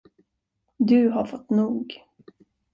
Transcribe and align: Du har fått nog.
Du 0.79 1.09
har 1.09 1.25
fått 1.25 1.49
nog. 1.49 2.03